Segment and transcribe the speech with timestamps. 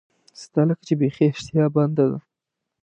[0.41, 2.17] ستا لکه چې بیخي اشتها بنده ده.